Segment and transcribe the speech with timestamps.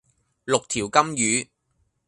[0.45, 1.49] 六條金魚